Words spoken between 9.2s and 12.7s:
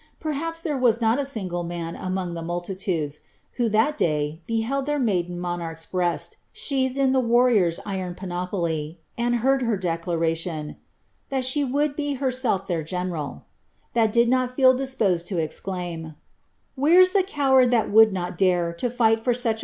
heard her declaration," that she would be herself